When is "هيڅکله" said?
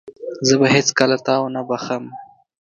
0.73-1.17